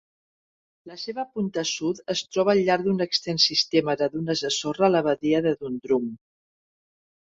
[0.91, 4.93] La seva punta sud es troba al llarg d'un extens sistema de dunes de sorra
[4.93, 6.15] a la badia de Dundrum.